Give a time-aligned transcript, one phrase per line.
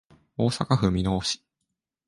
[0.35, 1.43] 大阪府箕面市